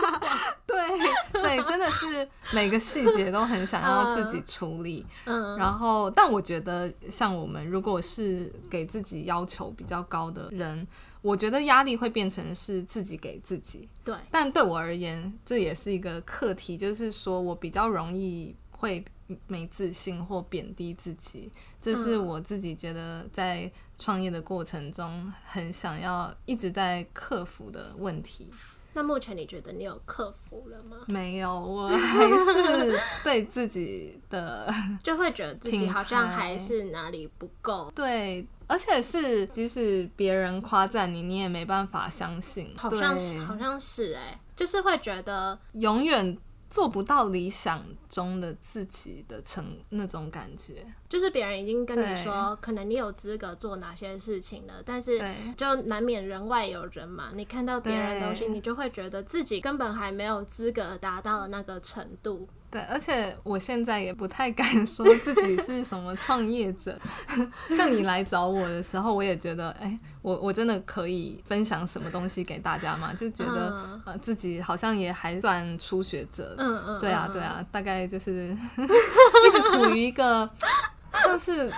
[0.66, 5.06] 对对，真的是每个细节都很想要自己处理。
[5.24, 10.86] 嗯，然后，但我觉得像我们如果是给自己要求比较高的人，
[11.22, 13.88] 我觉得压力会变成是自己给自己。
[14.04, 19.04] 对，但对我而言，这也是一个课题，就是说我比较容易会
[19.46, 22.26] 没自信或贬低自己，这是嗯。
[22.26, 28.50] 我自己觉得在创业的过程中很想要一直在克服的问题。
[28.92, 30.96] 那目前你觉得你有克服了吗？
[31.06, 34.68] 没有，我还是对自己的
[35.00, 46.36] 就会觉得自己好像还是哪里不够，对，而且是即使别人夸赞你，你也没办法相信，好像是好像是哎、就是会觉得永远
[46.70, 50.86] 做不到理想中的自己的成那种感觉。
[51.08, 55.20] 就是别人已经跟你说，可能你有资格做哪些事情了，但是
[55.56, 57.32] 就难免人外有人嘛。
[57.34, 62.48] 你看到别人的东西，你就会觉得自己根本还没有资格达到那个程度。
[62.70, 66.96] 对，而且我现在也不太敢说自己是什么创业者。
[67.76, 73.12] 像你来找我的时候，我也觉得，哎、我我真的可以分享什么东西给大家吗？
[73.12, 76.54] 就觉得、嗯呃自己好像也还算初学者。
[76.58, 80.48] 嗯嗯，对啊，嗯对，啊，大概就是 一直处于一个
[81.24, 81.72] 像是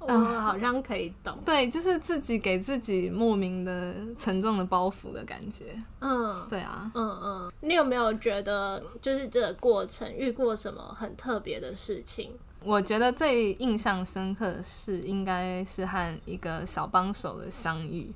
[0.00, 0.06] 我
[0.40, 1.36] 好像可以懂。
[1.44, 5.76] 对，就是自己给自己莫名的沉重的包袱的感觉。
[6.00, 6.46] 嗯。
[6.48, 12.30] 对啊，嗯嗯，你有没有觉得就是这个过程遇过什么很特别的事情？
[12.64, 18.12] 我觉得最印象深刻的是，应该是和一个小帮手的相遇。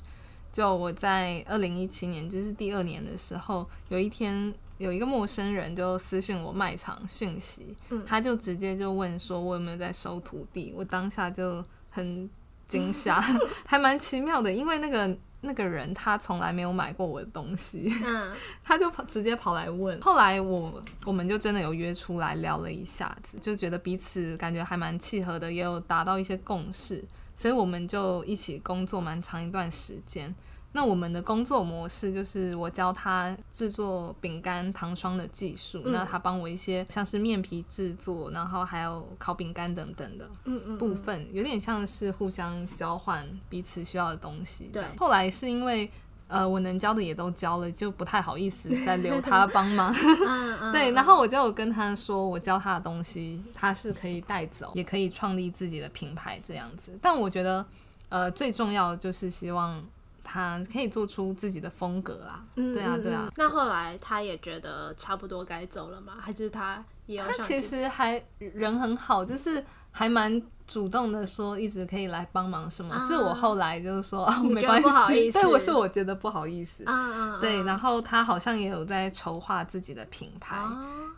[0.51, 8.05] 就我在二零一七年，就是第二年的时候，有一天有一个陌生人就私信我卖场讯息，嗯。
[8.05, 12.29] 他就直接就问说我有没有在收徒弟，我当下就很
[12.66, 13.21] 惊吓，
[13.64, 18.33] 还蛮奇妙的，因为那个那个人他从来没有买过我的东西，嗯。
[18.64, 27.05] 他就跑直接跑来问，后来我我们就真的有约出来聊了一下子，就觉得彼此感觉还蛮契合的，也有达到一些共识，
[27.37, 30.35] 所以我们就一起工作蛮长一段时间。
[30.74, 35.92] 那我们的工作模式就是我教他制作饼干糖霜的技术，嗯。
[35.92, 45.90] 那他帮我一些像是面皮制作，然后还有烤饼干等等的嗯嗯，部分，有点像是互相交换彼此需要的东西后来是因为
[46.28, 49.94] 呃我能教的也都教了，就不太好意思再留他帮忙。
[50.72, 56.98] 对，然后我就有跟他说，我教他的东西他是可以带走，也可以创立自己的品牌这样子。
[57.02, 57.66] 但我觉得
[58.08, 59.82] 呃最重要的就是希望
[60.24, 62.44] 他可以做出自己的风格啊。
[62.56, 63.32] 嗯对啊，嗯对啊嗯。
[63.37, 66.14] 那后来他也觉得差不多该走了吗？
[66.20, 72.94] 还是他也有他其实还人很好，就是还蛮主动的说一直可以来帮忙什么。
[72.94, 76.85] 啊是我后来就是说没关系，对我是我觉得不好意思。
[76.87, 80.56] 啊啊，对，然后后他好像也有在筹划自己的品牌。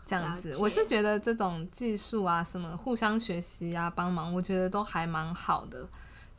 [0.07, 5.83] 这样子，我是觉得这种技术啊，什么互相学习啊，帮忙，我觉得都还蛮好的。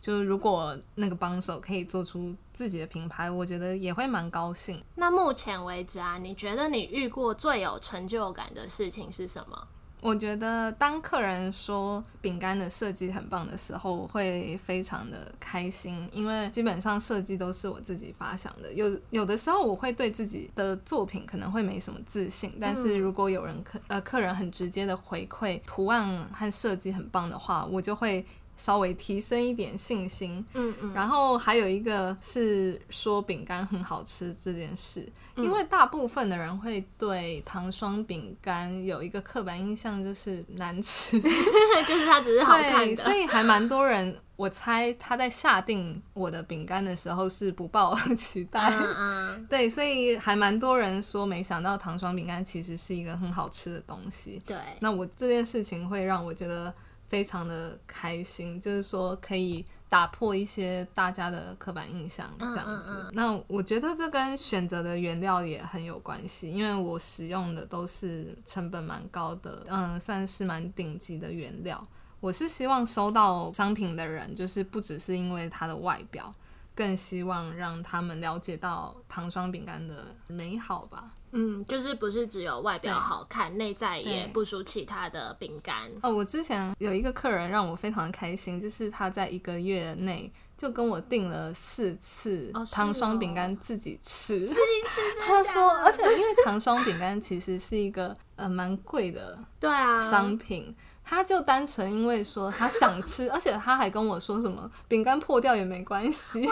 [0.00, 4.82] 就是如果那个帮手可以做出自己的品牌，我觉得也会蛮高兴。
[4.94, 9.68] 那目前为止啊，你觉得你遇过最有成就感的事情是什么？
[10.02, 18.72] 我觉得当客人说饼干的设计很棒的时候，我会非常的开心，因为基本上设计都是我自己发想的。
[18.72, 28.24] 有有的时候我会对自己的作品可能会没什么自信，但是如果有人客呃客人很直接的回馈图案和设计很棒的话，我就会
[28.56, 30.44] 稍微提升一点信心。
[30.54, 41.20] 嗯嗯，然后还有一个是说饼干很好吃这件事，嗯因为大部分的人会对糖霜饼干有一个刻板印象，就是难吃。
[41.86, 48.68] 就是它只是好看对，所，以还蛮多人，我猜他在下定我的饼干的时候是不抱期待。
[48.70, 54.40] 嗯嗯， 对，所以还蛮多人说，没想到糖霜饼干其实是一个很好吃的东西。
[54.46, 56.72] 对，那我这件事情会让我觉得
[57.08, 62.90] 非常的开心，就是说可以打破一些大家的刻板印象，这样子。
[62.92, 71.86] 嗯嗯那我觉得这跟选择的原料也很有关系，因为我使用的都是成本蛮高的，嗯，算是蛮顶级的原料。
[72.18, 76.34] 我是希望收到商品的人，就是不只是因为它的外表，
[76.74, 81.12] 更希望让他们了解到糖霜饼干的美好吧。
[81.36, 85.90] 嗯，就是不是只有外表好看，内在也不输其他的饼干。
[86.02, 94.46] 哦，我之前有一个客人让我非常开心，就是他在一个月内就跟我订了四次哦糖霜哦饼干自己吃。
[94.46, 100.74] 自己吃他说，而且因为糖霜饼干其实是一个呃蛮贵的对啊，商品，
[101.04, 106.48] 他就单纯因为说他想吃，而且他还跟我说什么饼干破掉也没关系。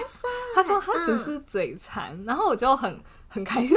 [0.55, 3.01] 他说他只是嘴馋，然后我就很
[3.35, 3.76] 很开心。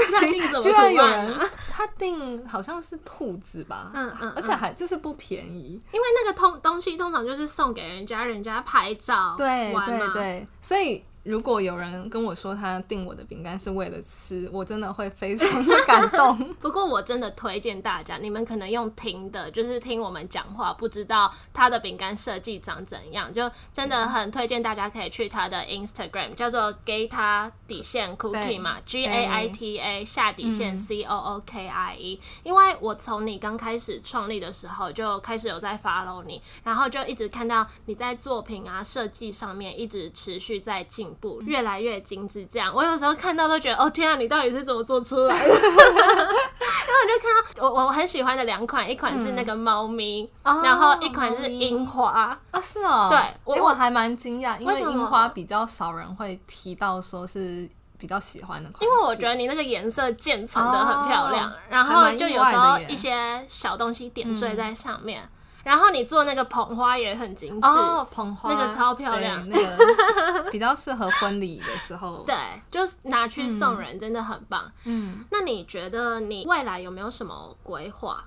[0.62, 5.82] 居然有人啊他订好像是兔子吧，嗯嗯而且还就是不便宜。
[5.92, 16.38] 因为那个通东西通常就是送给人家，人家拍照对对对，所以如果有人跟我说他订我的饼干是为了吃，我真的会非常的感动。
[16.62, 31.68] 不过我真的推荐大家，你们可能用听的，就是听我们讲话，不知道他的饼干设计长怎样，就真的很推荐大家可以去他的 Instagram，叫做 Gata 底线 Cookie 嘛，G A I T A 下底线嗯 C O O K
[31.68, 32.22] I E。
[32.44, 42.46] 因为我从你刚开始创立的时候就开始有在 follow 你，然后就一直看到你在作品啊设计上面一直持续在进步，越来越精致。
[42.52, 45.54] 这样，我有时候看到都觉得，哦天啊，你到底是怎么做出来的？
[45.54, 52.38] 然后我就看到我我很喜欢的两款，一款是那个猫咪，哦然后一款是樱花。
[52.52, 53.20] 啊，是哦，对
[53.62, 65.28] 我还蛮惊讶，因为樱花比较少人会提到说是比较喜欢的款，因为我觉得你那个颜色渐层的很漂亮，哦然后就有时候一些小东西点缀在上面，
[65.68, 72.34] 然后你做那个捧花也很精致，哦，捧花那个超漂亮那个比较适合婚礼的时候， 对，
[72.72, 74.72] 就是拿去送人，真的很棒。
[74.86, 75.26] 嗯。
[75.30, 78.24] 那你觉得你未来有没有什么规划？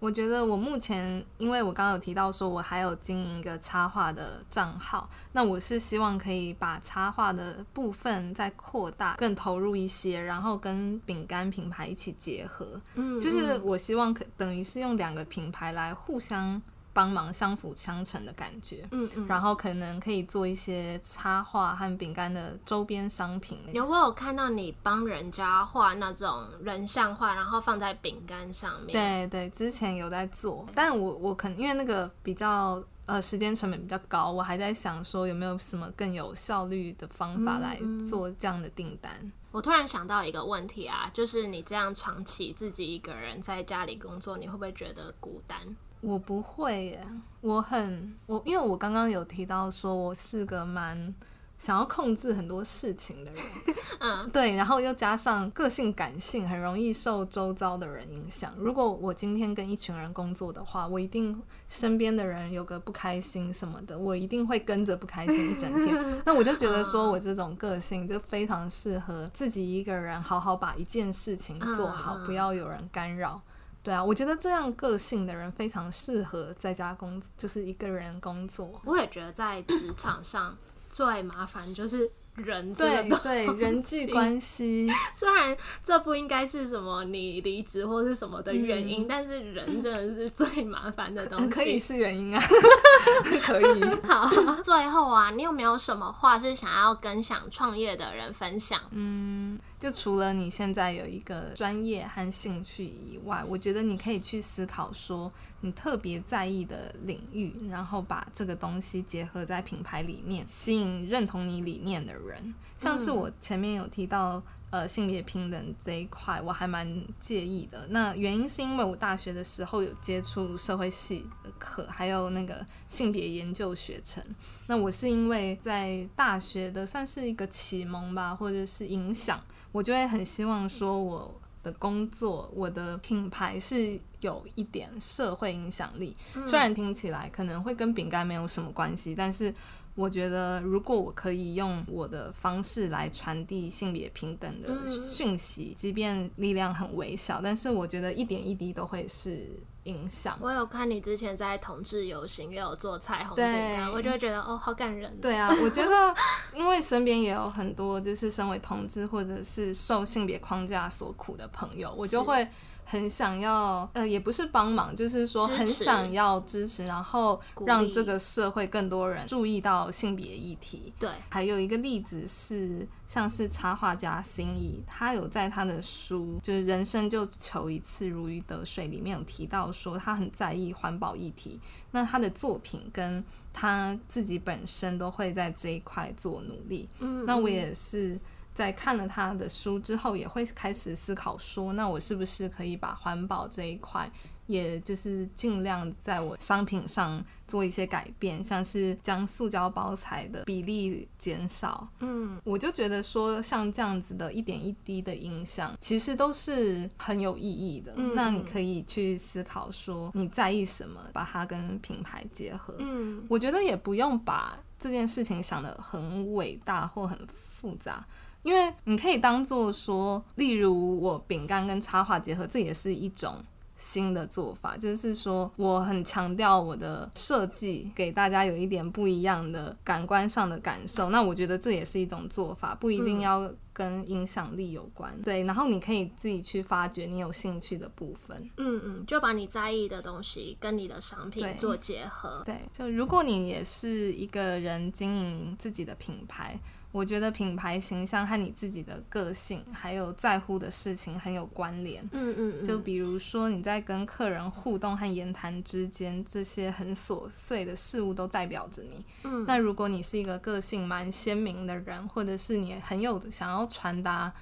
[0.00, 12.80] 我觉得我目前，因为我刚刚有提到说，我还有经营一个插画的账号，那我是希望可以把插画的部分再扩大，更投入一些，然后跟饼干品牌一起结合。
[12.94, 16.60] 嗯就是我希望可等于是用两个品牌来互相
[16.92, 18.86] 帮忙、相辅相成的感觉。
[18.90, 19.26] 嗯嗯。
[19.26, 23.58] 然后可能可以做一些插画和饼干的周边商品。
[23.72, 28.92] 有我有看到你帮人家画那种人像画，然后放在饼干上面。
[28.92, 39.32] 对对，之前有在做，但我我可能因为那个比较呃时间成本比较高，我还在想说有没有什么更有效率的方法来做这样的订单。
[39.52, 45.58] 我突然想到一个问题啊，就是你这样长期自己一个人在家里工作，你会不会觉得孤单？
[46.00, 47.00] 我不会耶，
[47.40, 51.14] 我很我因为我刚刚有提到说我是个蛮
[51.58, 53.42] 想要控制很多事情的人，
[54.00, 58.54] 嗯，对，然后又加上个性感性，很容易受周遭的人影响。
[58.56, 61.38] 如果我今天跟一群人工作的话，我一定
[61.68, 65.94] 身边的人有个不开心什么的，我一定会跟着不开心一整天。
[66.24, 73.38] 那我就觉得说我这种个性就非常适合自己一个人好好把一件事情做好，不要有人干扰。
[73.82, 78.80] 对啊，我觉得这样个性的人非常适合在家工，就是一个人工作。
[78.84, 80.56] 我也觉得在职场上
[80.90, 91.44] 最麻烦就是人这个对对，人际关系， 虽然这不应该是什么你离职或是什么的原因，但是人真的是最麻烦的东西。
[91.46, 92.42] 嗯 可以是原因啊，
[93.42, 93.84] 可以。
[94.06, 94.28] 好，
[94.62, 98.80] 最后啊，你有没有什么话是想要跟想创业的人分享？
[98.90, 112.54] 嗯，就除了你现在有一个专业和兴趣以外，我觉得你可以去思考说你特别在意的领域，然后把这个东西结合在品牌里面，吸引认同你理念的人。
[112.76, 114.40] 像是我前面有提到。
[114.70, 117.88] 呃，性别平等这一块我还蛮介意的。
[117.88, 124.22] 那原因是因为我大学的时候有接触社会系的课，还有那个性别研究学程。
[124.68, 129.42] 那我是因为在大学的算是一个启蒙吧，或者是影响，
[129.72, 136.16] 我就会很希望说我的工作、我的品牌是有一点社会影响力。
[136.46, 139.54] 虽然听起来可能会跟饼干没有什么关系，但是
[139.94, 149.50] 我觉得如果我可以用我的方式来传递性别平等的讯息，即便力量很微小，但是我觉得一点一滴都会是
[149.90, 150.38] 影响。
[150.40, 155.20] 我有看你之前在同志游行也有做彩虹饼对干，我就觉得哦，好感人。
[155.20, 156.14] 对啊，我觉得，
[156.54, 162.46] 因为身边也有很多就是身为同志或者是受性别框架所苦的朋友，我就会
[162.84, 170.92] 很想要，呃，也不是帮忙，就是说很想要支持，然后让这个社会更多人注意到性别议题。
[170.98, 181.58] 对，还有一个例子是，像是插画家心怡，他有在他的书就是《人生就求一次如鱼得水》里面有提到说，他很在意环保议题。
[181.90, 186.88] 那他的作品跟他自己本身都会在这一块做努力。
[187.00, 188.16] 嗯，那我也是。
[188.52, 194.10] 在看了他的书之后，也会开始思考说，那我是不是可以把环保这一块，
[194.50, 201.88] 也就是尽量在我商品上做一些改变，像是将塑胶包材的比例减少。
[202.00, 207.94] 嗯，我就觉得说，像这样子的一点一滴的影响，其实都是很有意义的。
[208.14, 212.74] 那你可以去思考说，你在意什么，把它跟品牌结合。
[212.78, 218.04] 嗯，我觉得也不用把这件事情想得很伟大或很复杂。
[218.42, 223.44] 因为你可以当做说，例如我饼干跟插画结合，这也是一种
[223.80, 224.76] 新的做法。
[224.76, 231.08] 就是说，我很强调我的设计，给大家有一点不一样的感官上的感受。
[231.08, 235.10] 那我觉得这也是一种做法，不一定要跟影响力有关。
[235.22, 238.36] 对，然后你可以自己去发掘你有兴趣的部分。
[238.58, 242.42] 嗯嗯，就把你在意的东西跟你的商品做结合。
[242.44, 246.60] 对，就如果你也是一个人经营自己的品牌。
[246.92, 252.02] 我觉得品牌形象和你自己的个性，还有在乎的事情很有关联。
[252.12, 259.04] 嗯嗯，就比如说你在跟客人互动和言谈之间，这些很琐碎的事物都代表着你。
[259.24, 264.32] 嗯，那如果你是一个个性蛮鲜明的人，或者是你很有想要传达。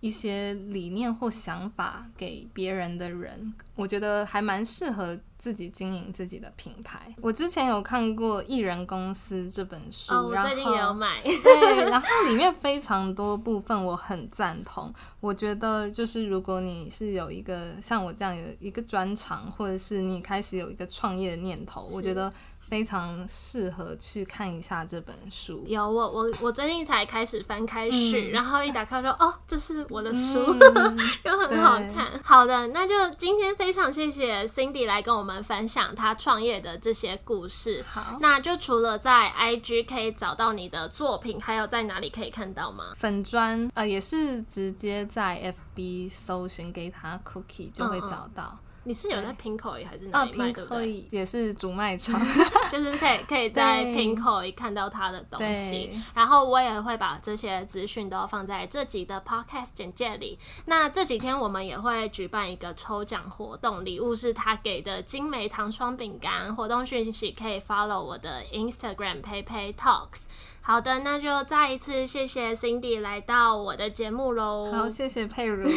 [0.00, 7.12] 一些理念或想法给别人的人，我觉得还蛮适合自己经营自己的品牌。
[7.20, 11.20] 我之前有看过《艺人公司》这本书，哦，我最近也有买。
[11.22, 14.92] 对， 然后里面非常多部分我很赞同。
[15.20, 22.32] 我觉得就是如果你是有一个像我这样有一个专长，或者是你开始有一个创业的念头，我觉得。
[22.68, 25.64] 非常适合去看一下这本书。
[25.66, 30.44] 有我我我最近才开始翻开序，然后一打开说哦，这是我的书，
[31.24, 32.20] 就很好看。
[32.22, 37.82] 好的，那就今天非常谢谢 Cindy 来跟我们分享她创业的这些故事。
[37.88, 42.92] 好，那就除了在 IG 可以找到你的作品，还有在哪里可以看到吗？
[42.94, 48.58] 粉砖呃也是直接在 FB 搜寻给他 Cookie 就会找到。
[48.88, 50.50] 你是有在 Pinko 还是哪里卖？
[50.50, 52.18] 可以也是主卖场，
[52.72, 55.90] 就是可以可以在 Pinko 看到他的东西。
[56.14, 60.38] 然后我也会把这些资讯都放在这集的 Podcast 简介里。
[60.64, 66.56] 那这几天我们也会举办一个抽奖活动，礼物是他给的精美糖霜饼干。
[66.56, 70.22] 活动讯息可以 follow 我的 Instagram PayPay Talks。
[70.62, 74.70] 好的，那就再一次谢谢 Cindy 来到我的节目喽。
[74.72, 75.68] 好，谢谢佩如，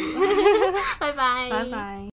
[1.00, 2.11] 拜拜，拜拜。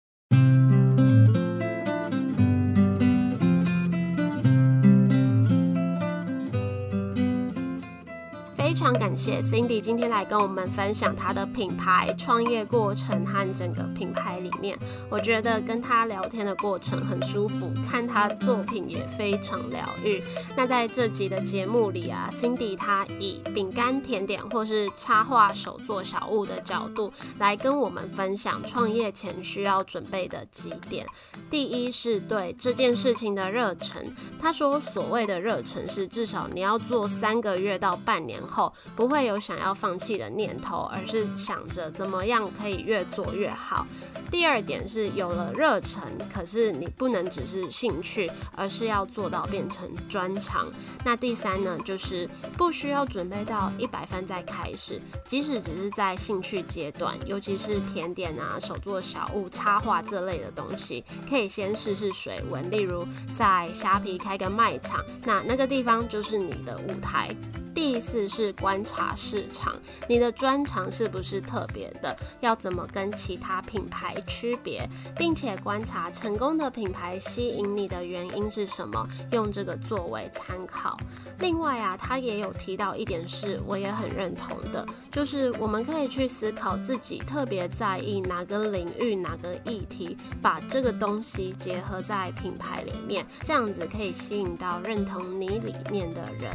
[8.84, 14.78] 常感谢 Cindy 今天来跟我们分享她的品牌创业过程和整个品牌理念。
[15.08, 20.22] 我觉得跟她聊天的过程很舒服，看她作品也非常疗愈。
[20.54, 31.06] 那在这集的节目里啊，Cindy 她以饼干、甜点或是插画、手作小物的角度来跟我们分享创业前需要准备的几点。
[31.48, 34.14] 第一是对这件事情的热忱。
[34.38, 38.73] 他说，所谓的热忱是至少你要做三个月到半年后。
[38.96, 43.86] 不会有想要放弃的念头，而是想着怎么样可以越做越好。
[44.30, 46.02] 第二点是有了热忱，
[46.32, 50.70] 可是你不能只是兴趣，而是要做到变成专长。
[51.04, 62.70] 那第三呢，就是不需要准备到一百分再开始，即使只是在兴趣阶段，尤其是甜点啊、手作小物、插画这类的东西，可以先试试水温。
[62.70, 67.34] 例如在虾皮开个卖场，那那个地方就是你的舞台。
[67.74, 69.74] 第四是观察市场，
[70.08, 72.16] 你的专长是不是特别的？
[72.40, 79.06] 要怎么跟其他品牌区别，并且观察成功的品牌吸引你的原因是什么？
[79.32, 80.96] 用这个作为参考。
[81.40, 96.50] 另外啊，他也有提到一点是我也很认同的，就是我们可以去思考自己特别在意哪个领域、哪个议题，把这个东西结合在品牌里面，这样子可以吸引到认同你理念的人。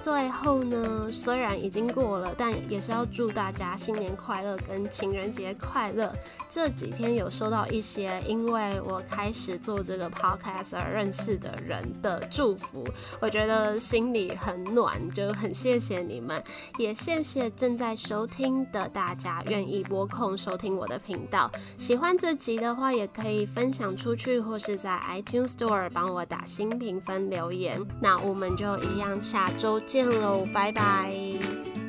[0.00, 0.53] 最后。
[0.54, 6.12] 后呢，虽然已经过了，但也是要祝大家新年快乐跟情人节快乐。
[6.48, 12.84] 这几天有收到一些因为我开始做这个 podcast 而认识的人的祝福，
[13.20, 16.40] 我觉得心里很暖，就很谢谢你们，
[16.78, 21.50] 也谢谢正在收听的大家愿意拨空收听我的频道。
[21.78, 27.84] 喜欢这集的话，也可以分享出去，或是在 iTunes Store 帮我打新评分留言。
[28.00, 31.83] 那我们就一样，下周见喽，拜拜。